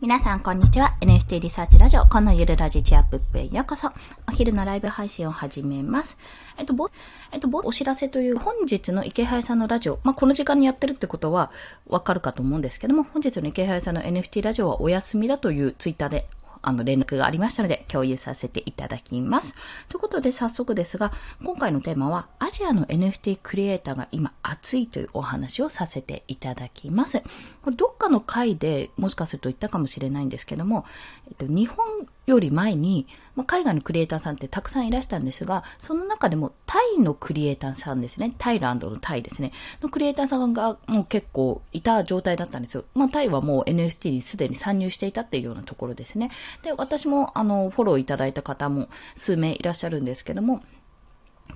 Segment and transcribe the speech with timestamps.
[0.00, 0.94] 皆さん、こんにちは。
[1.00, 3.90] NFT リサーチラジオ、このゆるラジチアップへようこそ。
[4.28, 6.18] お昼のライブ配信を始めます。
[6.56, 6.88] えっと、ぼ、
[7.32, 11.50] えっと、ぼ、お知らせという本日の池原さんのラジオ、まあ、この時間にやってるってことは
[11.88, 16.28] わかるかと思うんですけども、本日の池原さんの NFT ラジオはお休みだというツイッターで
[16.62, 19.54] あの、連絡がありましたので、共有させていただきます。
[19.88, 27.22] ということで、早速ですが、今回のテーマは、アジアの NFT クリエイターが今熱いというお話をさせていただきます。
[27.62, 30.84] これ、どっかの回でもしかすると言ったかもしれないんですけども、
[31.28, 31.86] えっと、日本
[32.28, 33.06] より前に、
[33.36, 42.84] まあ、海外のクリエイターさんってたくさんいらしたんですが、その中でもタイのクリエイターさんですね、タイランドのタイですね、のクリエイターさんがもう結構いた状態だったんですよ。
[42.94, 46.30] まあ、タイはもう NFT にすでに参入していたっていうようなところですね。
[46.62, 50.62] で、私もあの、フォローいただいた方も数名いらっしゃるんですけども、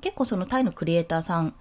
[0.01, 1.55] 結構そのタイのクリエイターさん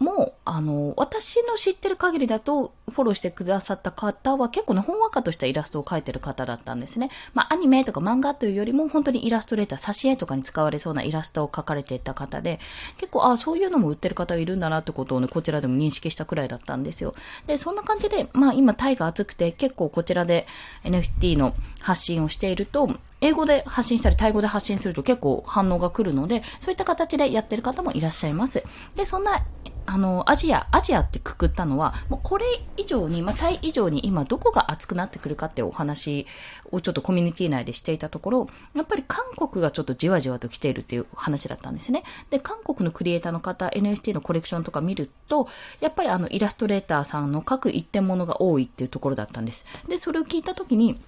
[0.00, 7.10] も、あの、私の知ってる限りだと、フォローしてくださった方は結構ね、本話家としたイラストを描いてる方だったんですね。
[7.34, 12.60] まあ、アニメとか漫画というよりも、本当にイラストレーター、挿絵とかに使われそうなイラストを描かれていた方で、
[12.98, 17.14] 結構、あそういうのも売ってる方がいるんだなってことをね、こちらでも認識したくらいだったんですよ。
[17.46, 20.46] で、そんな感じで、まあ、今、タイが熱くて、結構こちらで
[20.84, 28.62] NFT の発信をしていると、英語で発信したり、タイ語で発信すると結構反応が来るので、そういった形でやってる方もいらっしゃいます。
[28.96, 29.44] で、そんな
[29.92, 32.46] あの、アジア、アジアってくくったのは、もうこれ
[32.76, 36.26] 以上に、まあ、タイ以上に今どこが熱くなってくるかってお話
[36.70, 42.04] をちょっとコミュニティ内でしていたところ、やっぱり韓国がちょっとじわじわと来ているっていう話だったんですね。
[42.30, 45.48] で、韓国のクリエイターの方、NFT のコレクションとか見ると、
[45.80, 49.66] やっぱりあの、イラストレーターさんの各一点物が多いっていうところだったんです。
[49.88, 51.00] で、それを聞いたときに、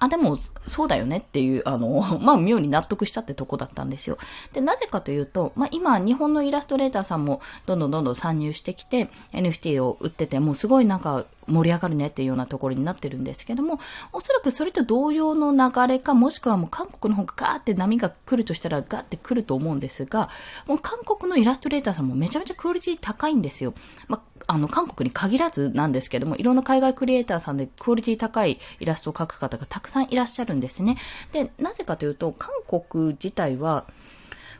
[0.00, 4.18] あ、でも、そうだよねっていう、あの、 まあ、妙に納得したってとこだったんですよ。
[4.52, 13.80] で、なぜかというと、まあ、今、日本のイラストレーターさんも、どんどんどんどん参入してきて、NFT を売ってて、もうすごいなんか、盛り上がるねっていうようなところになってるんですけども、
[14.12, 20.28] おそらくそれと同様の流れか、もしくはもう韓国の方がガーって波が来るとしたらガーって来ると思うんですが、
[20.66, 23.74] もう韓国のイラストレーターさんもめちゃめちゃクオリティ高いんですよ。
[24.08, 30.96] まああの、韓国に限らずなんですけども、いろんな海外クリエイターさんでクオリティ高いイラストを描く方がたくさんいらっしゃるんですね。
[31.32, 33.86] で、なぜかというと、韓国自体は、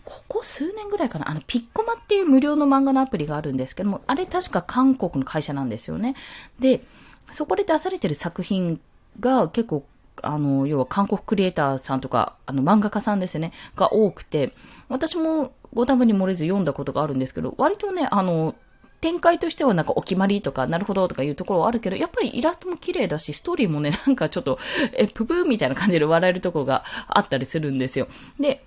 [0.04, 6.15] ここ数年ぐらいかな、あの、ピッコマっていう無料の漫画のアプリがあるんですけども、あれ確か韓国の会社なんですよね。
[6.59, 6.82] で、
[7.31, 8.81] そこで出されてる作品
[9.20, 9.84] が結構、
[10.22, 14.53] あの、要は韓国クリエイターさんとか、あの、漫画家さんですね、が多くて、
[14.88, 18.54] 私もご多分に漏れず読んだことがあるんですけど、割とね、あの、
[19.00, 24.59] 展開としてはなんかお決まりとか、なるほどとかいうところはあるけど、やっぱりイラストも綺麗だし、ストーリーもね、なんかちょっと、
[24.94, 28.09] え、ププーみたいな感じで笑えるところがあったりするんですよ。
[28.41, 28.65] で、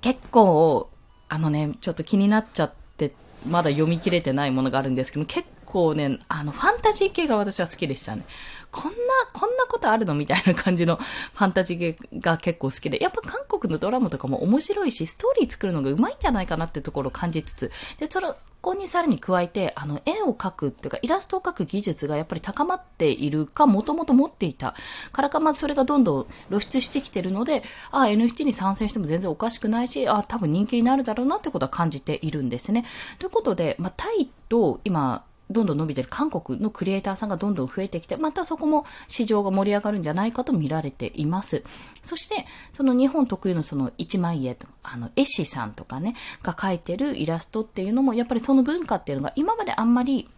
[0.00, 0.90] 結構、
[1.28, 3.12] あのね、ちょっと気になっちゃって、
[3.46, 8.24] まだ読み切れてないものがあるんですけど、結構ね、あの、ファンタジー系が私は好きでしたね。
[8.70, 8.96] こんな、
[9.34, 10.96] こんなことあるのみたいな感じの
[11.34, 24.74] ファンタジー系が結構好きで、やっぱ韓国のドラマとかも面白いし、ストーリー作るのが上手いんじゃないかなっていうところを感じつつ、で、その、ここにさらに加えて、あの、絵を描くっていうか、イラストを描く技術がやっぱり高まっているか、もともと持っていた
[25.12, 27.62] からか、まずそれがどんどん露出してきてるので、
[27.92, 32.84] ああ、NFT に参戦しても全然おかしくないし、あ、多分人気になるだろうなってことは感じているんですね。
[33.20, 41.62] ということで、まあ、タイと今、どんどん伸びてる韓国のクリエイターさんがどんどん増えてきて、またそこも市場が盛り上がるんじゃないかと見られています。
[42.02, 50.28] そして、その日本特有のその一枚絵と、あの、絵師さんとかね、が描いてるイラストっていうのも、やっぱりその文化っていうのが今まであんまり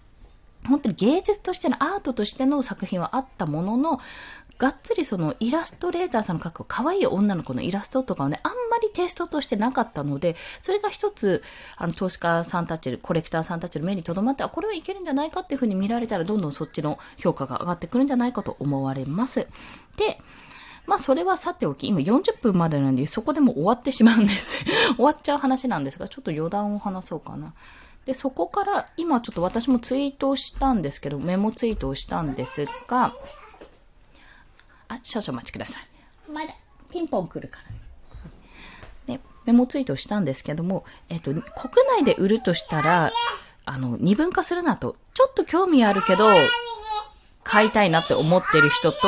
[0.67, 4.01] 本当に芸術としてのアートとしての作品はあったものの、
[4.61, 11.43] がっつりそのイラストレーターさんの描く可愛い女の子のイラストとかはね、あんまりテストとしてなかったので、それが一つ、
[11.79, 19.49] あの、投資家さんたち、コレクターさんたちの目に留まって、あ、これはいけるんじゃないかっていうふうに見られたら、どんどんそっちの評価が上がってくるんじゃないかと思われます。
[19.97, 20.21] で、
[20.87, 24.63] まあそれはさておき、今40分までなんで、そこでも終わってしまうんです。
[24.97, 27.55] 終わっちゃう話なんですが、ちょっと余談を話そうかな。
[28.05, 33.13] で、そこから、今ちょっと私もツイートをしたんですけど、メモツイートをしたんですが、
[34.91, 36.31] あ、少々お待ちください。
[36.31, 36.53] まだ、
[36.91, 37.59] ピンポン来るか
[39.07, 39.15] ら。
[39.15, 41.43] ね、メモツイートしたんですけども、えっと、国
[41.99, 43.13] 内で売るとしたら、
[43.65, 46.27] あの、二分化するなと、ちょっと興味あるけど、
[47.45, 48.99] 買いたいなって思ってる人と、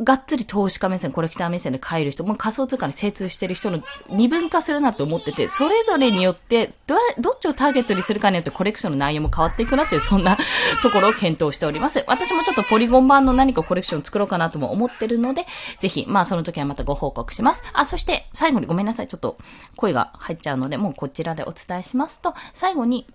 [0.00, 10.36] がっつり投資家目線、コレクター目線で買える人、もう仮想通貨に精通してる人の二分化するなって思ってて、それぞれによって、どれ、どっちをターゲットにするかによってコレクションの内容も変わっていくなっていう、そんな
[10.82, 12.04] ところを検討しております。
[12.06, 15.46] 私もちょっとポリゴン版の何かコレクションを作ろうかなとも思ってるので、
[15.80, 17.64] ぜひ、まあその時はまたご報告します。
[17.72, 19.08] あ、そして最後にごめんなさい。
[19.08, 19.36] ちょっと
[19.76, 23.08] 声が入っちゃうので、もうこちらでお伝えしますと、最後に、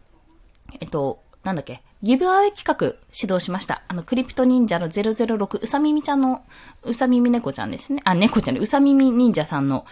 [0.81, 3.81] えっと、なんだっけ、ギブアウェイ企画指導しました。
[3.88, 6.44] あの、クリプト忍者の006、うさみみちゃんの、
[6.84, 8.01] うさみみ猫ちゃんですね。
[8.06, 9.86] あ、猫ちゃんね、うさみみ忍者さんの、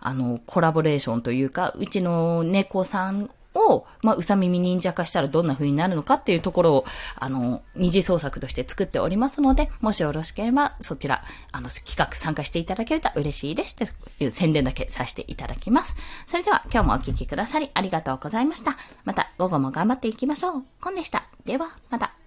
[0.00, 6.84] あの、コラボレーションというか、うちの猫さんを、まあ、うさ耳忍者化したらどんな風になるのかっていうところを、
[7.16, 13.76] あの、二次創作として作っておりますので、もしよろしければ、そちら、あの、企画参加していただけると嬉しいです。
[13.76, 13.84] と
[14.20, 15.96] いう宣伝だけさせていただきます。
[16.26, 18.76] それでは、今日もお聴きくださりありがとうございました。
[19.04, 20.64] また、午後も頑張っていきましょう。
[20.80, 21.24] コンでした。
[21.44, 22.25] では、また。